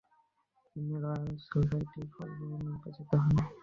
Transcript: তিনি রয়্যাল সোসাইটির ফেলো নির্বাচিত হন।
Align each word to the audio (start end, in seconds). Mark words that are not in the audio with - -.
তিনি 0.65 0.93
রয়্যাল 1.03 1.29
সোসাইটির 1.45 2.05
ফেলো 2.13 2.33
নির্বাচিত 2.61 3.09
হন। 3.23 3.35